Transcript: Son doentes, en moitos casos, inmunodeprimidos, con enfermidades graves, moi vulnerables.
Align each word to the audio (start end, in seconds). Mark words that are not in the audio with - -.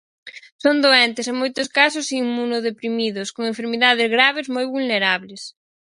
Son 0.63 0.75
doentes, 0.85 1.25
en 1.31 1.35
moitos 1.41 1.67
casos, 1.79 2.07
inmunodeprimidos, 2.21 3.27
con 3.35 3.43
enfermidades 3.51 4.07
graves, 4.15 4.47
moi 4.55 4.65
vulnerables. 4.75 5.41